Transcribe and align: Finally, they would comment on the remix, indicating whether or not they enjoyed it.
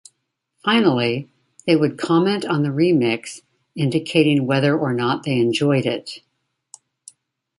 Finally, 0.65 1.29
they 1.67 1.75
would 1.75 1.95
comment 1.95 2.43
on 2.43 2.63
the 2.63 2.69
remix, 2.69 3.43
indicating 3.75 4.47
whether 4.47 4.75
or 4.75 4.91
not 4.95 5.21
they 5.21 5.37
enjoyed 5.39 5.85
it. 5.85 6.23